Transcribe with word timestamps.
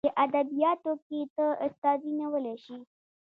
چې 0.05 0.09
ادبياتو 0.25 0.93
کې 1.05 1.19
ته 1.35 1.45
استادي 1.65 2.11
نيولى 2.19 2.55
شې. 2.63 2.77